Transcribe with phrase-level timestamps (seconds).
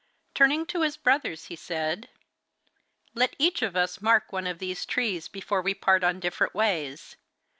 [0.33, 2.09] Turning to his brothers he said:
[3.13, 7.17] 'Let each of us mark one of these trees before we part on different ways.